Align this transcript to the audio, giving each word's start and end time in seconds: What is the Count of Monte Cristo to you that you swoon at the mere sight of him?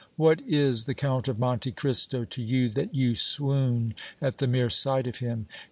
What 0.15 0.41
is 0.47 0.85
the 0.85 0.95
Count 0.95 1.27
of 1.27 1.37
Monte 1.37 1.73
Cristo 1.73 2.25
to 2.25 2.41
you 2.41 2.69
that 2.69 2.95
you 2.95 3.13
swoon 3.13 3.93
at 4.19 4.39
the 4.39 4.47
mere 4.47 4.71
sight 4.71 5.05
of 5.05 5.17
him? 5.19 5.45